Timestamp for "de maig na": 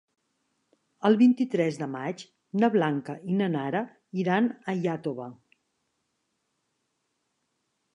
1.81-2.71